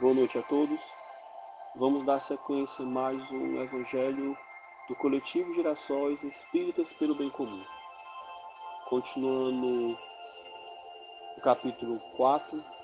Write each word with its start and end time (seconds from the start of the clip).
Boa 0.00 0.14
noite 0.14 0.38
a 0.38 0.42
todos. 0.42 0.80
Vamos 1.76 2.04
dar 2.04 2.20
sequência 2.20 2.84
a 2.84 2.88
mais 2.88 3.30
um 3.30 3.62
Evangelho 3.62 4.36
do 4.88 4.96
Coletivo 4.96 5.54
Girassóis 5.54 6.22
Espíritas 6.22 6.92
pelo 6.92 7.14
Bem 7.16 7.30
Comum. 7.30 7.64
Continuando 8.88 9.96
o 11.36 11.40
capítulo 11.42 11.98
4, 12.16 12.74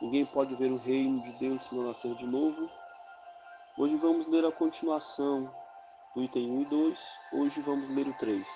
Ninguém 0.00 0.24
pode 0.26 0.54
ver 0.54 0.70
o 0.70 0.76
reino 0.76 1.20
de 1.22 1.32
Deus 1.40 1.62
se 1.62 1.74
não 1.74 1.88
nascer 1.88 2.14
de 2.14 2.26
novo. 2.26 2.70
Hoje 3.76 3.96
vamos 3.96 4.28
ler 4.28 4.44
a 4.44 4.52
continuação 4.52 5.52
item 6.22 6.50
1 6.50 6.62
e 6.62 6.64
2. 6.66 6.98
Hoje 7.34 7.60
vamos 7.60 7.88
ler 7.90 8.06
o 8.06 8.12
3. 8.14 8.46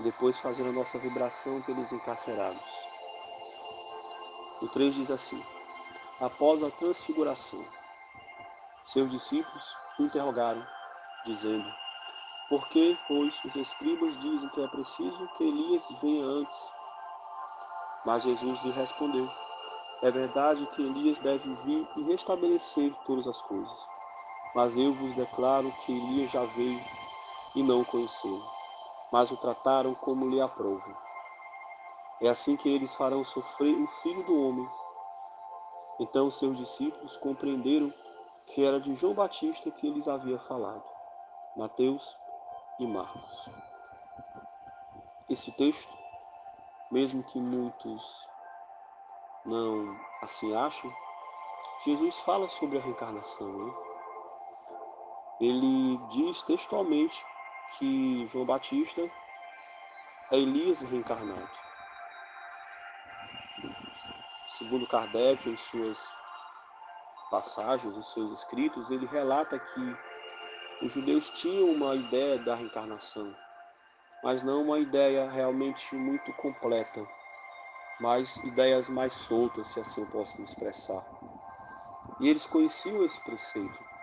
Depois 0.00 0.36
fazer 0.38 0.68
a 0.68 0.72
nossa 0.72 0.98
vibração 0.98 1.60
pelos 1.62 1.92
encarcerados. 1.92 2.62
O 4.62 4.68
3 4.68 4.94
diz 4.94 5.10
assim 5.10 5.42
após 6.20 6.62
a 6.62 6.70
transfiguração. 6.70 7.62
Seus 8.86 9.10
discípulos 9.10 9.64
o 9.98 10.04
interrogaram, 10.04 10.64
dizendo: 11.26 11.68
Por 12.48 12.66
que, 12.68 12.96
pois, 13.06 13.34
os 13.44 13.56
escribas 13.56 14.18
dizem 14.20 14.48
que 14.50 14.62
é 14.62 14.68
preciso 14.68 15.28
que 15.36 15.44
Elias 15.44 15.82
venha 16.00 16.24
antes? 16.24 16.68
Mas 18.04 18.22
Jesus 18.22 18.62
lhe 18.62 18.72
respondeu: 18.72 19.28
É 20.02 20.10
verdade 20.10 20.66
que 20.74 20.82
Elias 20.82 21.18
deve 21.18 21.54
vir 21.64 21.86
e 21.96 22.02
restabelecer 22.04 22.94
todas 23.06 23.26
as 23.26 23.40
coisas. 23.42 23.95
Mas 24.56 24.76
eu 24.76 24.92
vos 24.92 25.14
declaro 25.14 25.70
que 25.84 25.96
Elias 25.96 26.32
já 26.32 26.44
veio 26.44 26.80
e 27.54 27.62
não 27.62 27.82
o 27.82 27.86
conheceram, 27.86 28.42
mas 29.12 29.30
o 29.30 29.36
trataram 29.36 29.94
como 29.94 30.28
lhe 30.28 30.40
aprovam. 30.40 30.94
É 32.20 32.28
assim 32.28 32.56
que 32.56 32.68
eles 32.68 32.92
farão 32.96 33.24
sofrer 33.24 33.72
o 33.72 33.86
filho 34.02 34.24
do 34.24 34.48
homem 34.48 34.68
então 35.98 36.30
seus 36.30 36.58
discípulos 36.58 37.16
compreenderam 37.16 37.92
que 38.48 38.64
era 38.64 38.78
de 38.78 38.94
João 38.96 39.14
Batista 39.14 39.70
que 39.70 39.86
eles 39.86 40.06
havia 40.06 40.38
falado. 40.40 40.82
Mateus 41.56 42.02
e 42.78 42.86
Marcos. 42.86 43.46
Esse 45.30 45.50
texto, 45.52 45.90
mesmo 46.92 47.22
que 47.24 47.38
muitos 47.38 48.02
não 49.46 49.96
assim 50.22 50.54
achem, 50.54 50.92
Jesus 51.84 52.14
fala 52.18 52.46
sobre 52.48 52.78
a 52.78 52.82
reencarnação. 52.82 53.48
Né? 53.48 53.74
Ele 55.40 55.98
diz 56.10 56.42
textualmente 56.42 57.22
que 57.78 58.26
João 58.28 58.46
Batista 58.46 59.02
é 60.30 60.38
Elias 60.38 60.80
reencarnado 60.80 61.66
segundo 64.56 64.86
Kardec, 64.86 65.48
em 65.48 65.56
suas 65.56 65.98
passagens, 67.30 67.94
em 67.94 68.02
seus 68.02 68.32
escritos, 68.40 68.90
ele 68.90 69.06
relata 69.06 69.58
que 69.58 69.96
os 70.82 70.92
judeus 70.92 71.30
tinham 71.30 71.70
uma 71.70 71.94
ideia 71.94 72.38
da 72.38 72.54
reencarnação, 72.54 73.34
mas 74.22 74.42
não 74.42 74.62
uma 74.62 74.78
ideia 74.78 75.30
realmente 75.30 75.94
muito 75.94 76.32
completa, 76.34 77.06
mas 78.00 78.36
ideias 78.38 78.88
mais 78.88 79.12
soltas, 79.12 79.68
se 79.68 79.80
assim 79.80 80.00
eu 80.00 80.06
posso 80.08 80.38
me 80.38 80.44
expressar. 80.44 81.04
E 82.20 82.28
eles 82.28 82.46
conheciam 82.46 83.04
esse 83.04 83.20
preceito. 83.20 83.95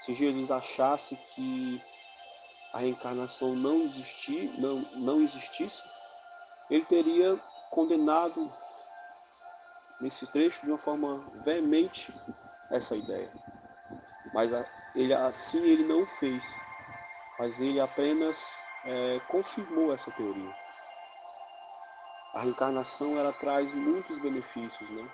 Se 0.00 0.14
Jesus 0.14 0.50
achasse 0.50 1.14
que 1.34 1.82
a 2.72 2.78
reencarnação 2.78 3.54
não, 3.54 3.82
existir, 3.82 4.50
não, 4.58 4.76
não 4.96 5.20
existisse, 5.20 5.82
ele 6.70 6.84
teria 6.86 7.36
condenado 7.70 8.50
nesse 10.00 10.26
trecho 10.28 10.62
de 10.62 10.70
uma 10.70 10.78
forma 10.78 11.22
veemente 11.44 12.12
essa 12.70 12.96
ideia. 12.96 13.30
Mas 14.32 14.50
ele, 14.94 15.12
assim 15.12 15.58
ele 15.58 15.84
não 15.84 16.06
fez, 16.18 16.42
mas 17.38 17.60
ele 17.60 17.78
apenas 17.78 18.38
é, 18.86 19.20
confirmou 19.28 19.92
essa 19.92 20.10
teoria. 20.12 20.54
A 22.34 22.40
reencarnação 22.40 23.18
ela 23.18 23.32
traz 23.34 23.70
muitos 23.74 24.18
benefícios, 24.22 24.88
né? 24.90 25.10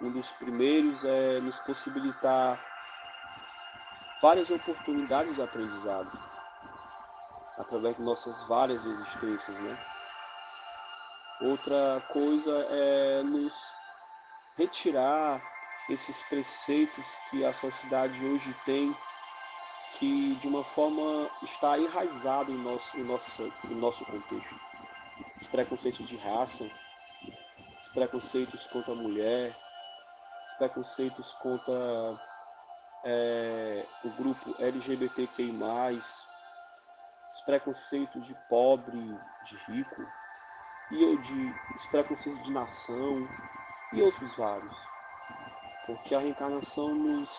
Um 0.00 0.10
dos 0.12 0.32
primeiros 0.32 1.04
é 1.04 1.40
nos 1.40 1.58
possibilitar 1.60 2.73
várias 4.24 4.48
oportunidades 4.48 5.34
de 5.34 5.42
aprendizado 5.42 6.10
através 7.58 7.94
de 7.94 8.02
nossas 8.02 8.48
várias 8.48 8.82
existências, 8.82 9.54
né? 9.60 9.78
Outra 11.42 12.02
coisa 12.08 12.50
é 12.70 13.22
nos 13.22 13.52
retirar 14.56 15.42
esses 15.90 16.22
preceitos 16.22 17.04
que 17.30 17.44
a 17.44 17.52
sociedade 17.52 18.14
hoje 18.24 18.56
tem, 18.64 18.96
que 19.98 20.34
de 20.36 20.48
uma 20.48 20.64
forma 20.64 21.28
está 21.42 21.78
enraizado 21.78 22.50
em 22.50 22.62
nosso, 22.62 22.96
em 22.96 23.04
nosso, 23.04 23.52
em 23.66 23.74
nosso 23.74 24.06
contexto. 24.06 24.58
Os 25.38 25.46
preconceitos 25.48 26.08
de 26.08 26.16
raça, 26.16 26.64
os 26.64 27.88
preconceitos 27.92 28.66
contra 28.68 28.92
a 28.92 28.96
mulher, 28.96 29.54
os 30.46 30.54
preconceitos 30.56 31.30
contra 31.34 32.33
é, 33.04 33.86
o 34.04 34.10
grupo 34.10 34.54
LGBTQI, 34.58 36.02
os 37.30 37.40
preconceitos 37.44 38.26
de 38.26 38.34
pobre, 38.48 38.98
de 39.44 39.56
rico 39.68 40.02
e 40.90 41.16
de 41.18 41.54
os 41.76 41.86
preconceitos 41.86 42.42
de 42.44 42.52
nação 42.52 43.28
e 43.92 44.02
outros 44.02 44.34
vários. 44.36 44.76
Porque 45.86 46.14
a 46.14 46.18
reencarnação 46.18 46.94
nos 46.94 47.30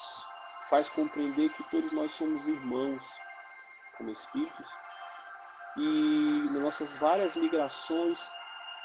faz 0.69 0.87
compreender 0.89 1.49
que 1.49 1.63
todos 1.71 1.91
nós 1.93 2.11
somos 2.11 2.47
irmãos 2.47 3.03
como 3.97 4.11
espíritos 4.11 4.67
e 5.77 6.49
nas 6.51 6.61
nossas 6.61 6.95
várias 6.97 7.35
migrações 7.35 8.19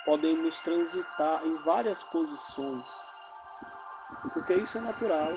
podemos 0.04 0.58
transitar 0.60 1.44
em 1.44 1.56
várias 1.62 2.02
posições, 2.04 2.86
porque 4.32 4.54
isso 4.54 4.78
é 4.78 4.80
natural 4.80 5.32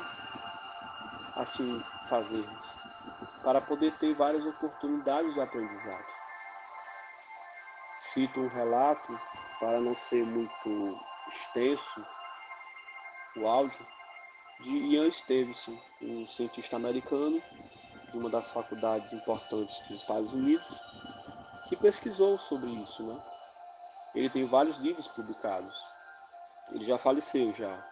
assim 1.35 1.83
fazermos, 2.09 2.59
para 3.43 3.61
poder 3.61 3.93
ter 3.97 4.13
várias 4.13 4.45
oportunidades 4.45 5.33
de 5.33 5.41
aprendizado 5.41 6.13
cito 8.13 8.39
um 8.39 8.47
relato, 8.47 9.19
para 9.59 9.79
não 9.79 9.95
ser 9.95 10.25
muito 10.25 10.99
extenso, 11.29 12.05
o 13.37 13.47
áudio, 13.47 13.85
de 14.61 14.69
Ian 14.69 15.11
Stevenson, 15.11 15.77
um 16.01 16.27
cientista 16.27 16.75
americano 16.75 17.41
de 18.11 18.17
uma 18.17 18.29
das 18.29 18.49
faculdades 18.49 19.11
importantes 19.13 19.75
dos 19.87 19.97
Estados 19.97 20.31
Unidos, 20.31 20.67
que 21.67 21.75
pesquisou 21.75 22.37
sobre 22.37 22.69
isso. 22.69 23.03
Né? 23.03 23.23
Ele 24.15 24.29
tem 24.29 24.45
vários 24.45 24.77
livros 24.77 25.07
publicados. 25.07 25.73
Ele 26.71 26.85
já 26.85 26.97
faleceu, 26.97 27.51
já. 27.53 27.83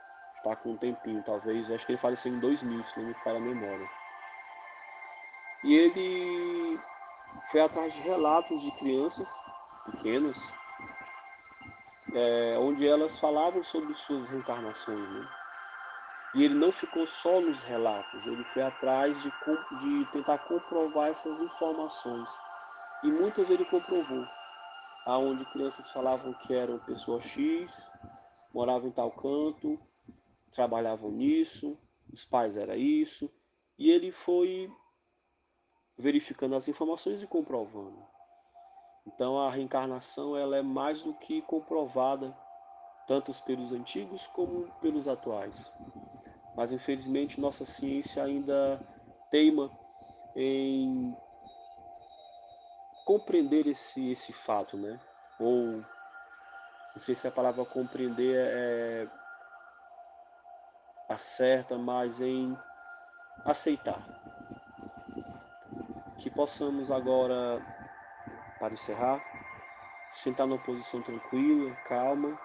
Está 0.43 0.55
com 0.55 0.71
um 0.71 0.77
tempinho, 0.77 1.21
talvez. 1.23 1.69
Acho 1.69 1.85
que 1.85 1.91
ele 1.91 2.01
faleceu 2.01 2.33
em 2.33 2.39
2000, 2.39 2.83
se 2.83 2.99
não 2.99 3.07
me 3.07 3.13
falha 3.13 3.37
a 3.37 3.41
memória. 3.41 3.87
E 5.63 5.75
ele 5.75 6.79
foi 7.51 7.61
atrás 7.61 7.93
de 7.93 8.01
relatos 8.01 8.59
de 8.61 8.71
crianças 8.79 9.27
pequenas, 9.91 10.35
é, 12.15 12.55
onde 12.57 12.87
elas 12.87 13.19
falavam 13.19 13.63
sobre 13.63 13.93
suas 13.93 14.27
reencarnações. 14.29 15.07
Né? 15.11 15.27
E 16.33 16.43
ele 16.43 16.55
não 16.55 16.71
ficou 16.71 17.05
só 17.05 17.39
nos 17.39 17.61
relatos, 17.61 18.25
ele 18.25 18.43
foi 18.45 18.63
atrás 18.63 19.15
de, 19.21 19.29
de 19.29 20.11
tentar 20.11 20.39
comprovar 20.39 21.09
essas 21.09 21.39
informações. 21.39 22.27
E 23.03 23.11
muitas 23.11 23.47
ele 23.47 23.65
comprovou, 23.65 24.25
aonde 25.05 25.45
crianças 25.51 25.87
falavam 25.91 26.33
que 26.33 26.55
eram 26.55 26.79
pessoa 26.79 27.21
X, 27.21 27.71
moravam 28.55 28.87
em 28.87 28.91
tal 28.91 29.11
canto, 29.11 29.90
trabalhavam 30.53 31.11
nisso, 31.11 31.77
os 32.13 32.25
pais 32.25 32.57
era 32.57 32.75
isso, 32.75 33.29
e 33.79 33.89
ele 33.89 34.11
foi 34.11 34.69
verificando 35.97 36.55
as 36.55 36.67
informações 36.67 37.21
e 37.21 37.27
comprovando. 37.27 37.97
Então 39.07 39.39
a 39.39 39.49
reencarnação 39.49 40.37
ela 40.37 40.57
é 40.57 40.61
mais 40.61 41.01
do 41.01 41.13
que 41.13 41.41
comprovada 41.43 42.31
tanto 43.07 43.33
pelos 43.43 43.71
antigos 43.71 44.27
como 44.27 44.67
pelos 44.79 45.07
atuais. 45.07 45.55
Mas 46.55 46.71
infelizmente 46.71 47.39
nossa 47.41 47.65
ciência 47.65 48.23
ainda 48.23 48.79
teima 49.31 49.69
em 50.35 51.13
compreender 53.05 53.67
esse, 53.67 54.11
esse 54.11 54.31
fato, 54.31 54.77
né? 54.77 54.99
Ou 55.39 55.83
não 56.93 57.01
sei 57.01 57.15
se 57.15 57.27
a 57.27 57.31
palavra 57.31 57.65
compreender 57.65 58.35
é 58.35 59.07
a 61.11 61.17
certa, 61.17 61.77
mas 61.77 62.21
em 62.21 62.57
aceitar 63.45 63.99
Que 66.21 66.29
possamos 66.29 66.91
agora, 66.91 67.59
para 68.59 68.73
encerrar, 68.73 69.19
sentar 70.13 70.45
numa 70.45 70.61
posição 70.63 71.01
tranquila, 71.01 71.75
calma, 71.87 72.37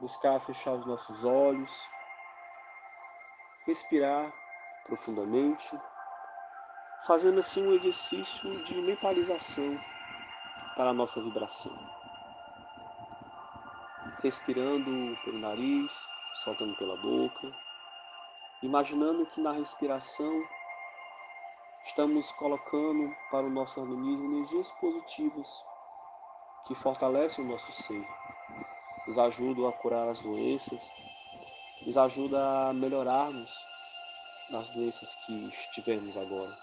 buscar 0.00 0.40
fechar 0.40 0.72
os 0.72 0.86
nossos 0.86 1.24
olhos, 1.24 1.72
respirar 3.66 4.32
profundamente, 4.84 5.70
fazendo 7.06 7.38
assim 7.38 7.64
um 7.66 7.74
exercício 7.74 8.64
de 8.64 8.74
mentalização 8.82 9.78
para 10.76 10.90
a 10.90 10.94
nossa 10.94 11.22
vibração. 11.22 11.72
Respirando 14.22 15.16
pelo 15.24 15.38
nariz, 15.38 16.09
soltando 16.44 16.76
pela 16.76 16.96
boca, 16.96 17.52
imaginando 18.62 19.26
que 19.26 19.40
na 19.40 19.52
respiração 19.52 20.32
estamos 21.86 22.30
colocando 22.32 23.14
para 23.30 23.46
o 23.46 23.50
nosso 23.50 23.80
organismo 23.80 24.36
energias 24.36 24.70
positivas 24.80 25.48
que 26.66 26.74
fortalecem 26.74 27.44
o 27.44 27.48
nosso 27.48 27.72
ser, 27.72 28.06
nos 29.06 29.18
ajudam 29.18 29.68
a 29.68 29.72
curar 29.72 30.08
as 30.08 30.20
doenças, 30.20 30.80
nos 31.86 31.96
ajuda 31.96 32.68
a 32.68 32.72
melhorarmos 32.72 33.50
nas 34.50 34.68
doenças 34.70 35.14
que 35.26 35.48
estivermos 35.48 36.16
agora. 36.16 36.56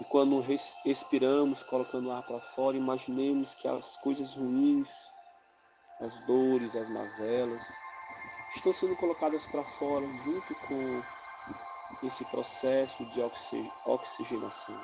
E 0.00 0.04
quando 0.04 0.44
respiramos, 0.84 1.62
colocando 1.62 2.08
o 2.08 2.12
ar 2.12 2.22
para 2.22 2.40
fora, 2.40 2.76
imaginemos 2.76 3.54
que 3.54 3.68
as 3.68 3.96
coisas 3.96 4.34
ruins, 4.34 4.88
as 6.00 6.26
dores, 6.26 6.74
as 6.74 6.88
mazelas, 6.90 7.62
estão 8.54 8.72
sendo 8.72 8.96
colocadas 8.96 9.46
para 9.46 9.64
fora 9.64 10.06
junto 10.24 10.54
com 10.66 11.02
esse 12.06 12.24
processo 12.26 13.04
de 13.06 13.20
oxigenação. 13.86 14.80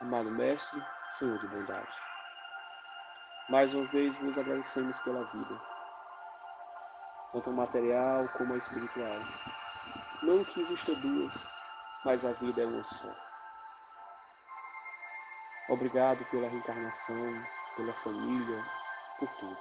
Amado 0.00 0.30
Mestre, 0.32 0.82
Senhor 1.18 1.38
de 1.38 1.48
bondade, 1.48 1.88
mais 3.48 3.72
uma 3.74 3.86
vez 3.86 4.16
vos 4.18 4.36
agradecemos 4.36 4.96
pela 4.98 5.24
vida, 5.24 5.60
tanto 7.32 7.50
a 7.50 7.52
material 7.54 8.28
como 8.36 8.54
a 8.54 8.58
espiritual. 8.58 9.18
Não 10.22 10.44
que 10.44 10.60
exista 10.60 10.94
duas, 10.96 11.32
mas 12.04 12.24
a 12.24 12.32
vida 12.32 12.62
é 12.62 12.66
uma 12.66 12.84
só. 12.84 13.08
Obrigado 15.70 16.22
pela 16.30 16.48
reencarnação, 16.48 17.32
pela 17.76 17.92
família, 17.92 18.83
por 19.18 19.28
tudo. 19.28 19.58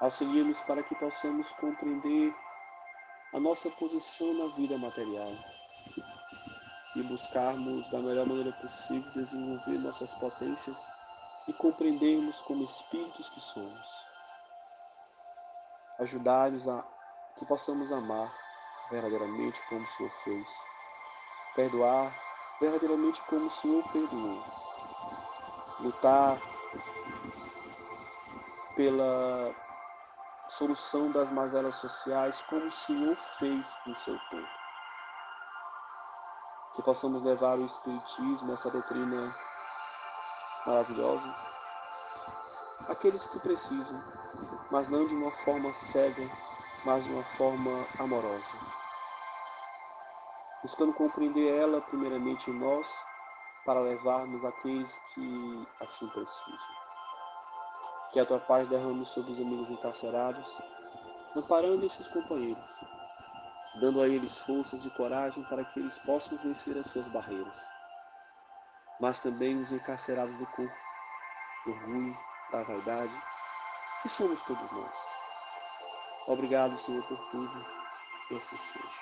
Auxilia-nos 0.00 0.60
para 0.60 0.82
que 0.82 0.94
possamos 0.94 1.48
compreender 1.52 2.34
a 3.34 3.40
nossa 3.40 3.68
posição 3.70 4.32
na 4.34 4.54
vida 4.54 4.78
material 4.78 5.32
e 6.96 7.02
buscarmos 7.02 7.90
da 7.90 7.98
melhor 7.98 8.26
maneira 8.26 8.52
possível 8.52 9.12
desenvolver 9.12 9.78
nossas 9.80 10.14
potências 10.14 10.78
e 11.48 11.52
compreendermos 11.52 12.40
como 12.42 12.64
espíritos 12.64 13.28
que 13.28 13.40
somos. 13.40 13.98
Ajudar-nos 16.00 16.68
a 16.68 16.84
que 17.36 17.46
possamos 17.46 17.90
amar 17.92 18.32
verdadeiramente 18.90 19.60
como 19.68 19.84
o 19.84 19.88
Senhor 19.88 20.12
fez, 20.24 20.46
perdoar 21.54 22.12
verdadeiramente 22.60 23.20
como 23.28 23.46
o 23.46 23.50
Senhor 23.50 23.82
perdoou, 23.92 24.44
lutar 25.80 26.38
pela 28.78 29.52
solução 30.50 31.10
das 31.10 31.32
mazelas 31.32 31.74
sociais, 31.74 32.40
como 32.48 32.64
o 32.64 32.70
Senhor 32.70 33.16
fez 33.36 33.66
em 33.88 33.94
seu 33.96 34.16
tempo. 34.30 34.48
Que 36.76 36.82
possamos 36.82 37.24
levar 37.24 37.58
o 37.58 37.66
Espiritismo, 37.66 38.52
essa 38.52 38.70
doutrina 38.70 39.34
maravilhosa, 40.64 41.34
àqueles 42.88 43.26
que 43.26 43.40
precisam, 43.40 44.00
mas 44.70 44.86
não 44.86 45.04
de 45.08 45.14
uma 45.16 45.32
forma 45.38 45.74
cega, 45.74 46.30
mas 46.84 47.02
de 47.02 47.10
uma 47.10 47.24
forma 47.36 47.84
amorosa. 47.98 48.58
Buscando 50.62 50.92
compreender 50.92 51.52
ela 51.52 51.80
primeiramente 51.80 52.48
em 52.48 52.60
nós, 52.60 52.86
para 53.66 53.80
levarmos 53.80 54.44
aqueles 54.44 54.96
que 55.14 55.68
assim 55.80 56.06
precisam. 56.10 56.87
Que 58.12 58.20
a 58.20 58.26
tua 58.26 58.40
paz 58.40 58.68
derrame 58.68 59.04
sobre 59.04 59.32
os 59.32 59.40
amigos 59.40 59.70
encarcerados, 59.70 60.46
amparando 61.36 61.84
esses 61.84 62.08
companheiros, 62.08 62.64
dando 63.80 64.00
a 64.00 64.08
eles 64.08 64.38
forças 64.38 64.84
e 64.84 64.90
coragem 64.90 65.42
para 65.44 65.64
que 65.64 65.80
eles 65.80 65.98
possam 65.98 66.38
vencer 66.38 66.76
as 66.78 66.86
suas 66.86 67.06
barreiras. 67.08 67.54
Mas 69.00 69.20
também 69.20 69.60
os 69.60 69.70
encarcerados 69.70 70.36
do 70.38 70.46
corpo, 70.46 70.74
do 71.66 71.72
orgulho, 71.72 72.16
da 72.50 72.62
vaidade, 72.64 73.14
que 74.02 74.08
somos 74.08 74.42
todos 74.42 74.72
nós. 74.72 74.92
Obrigado, 76.28 76.78
Senhor, 76.78 77.02
por 77.06 77.18
tudo, 77.30 77.66
e 78.30 78.36
assim 78.36 78.56
seja. 78.56 78.97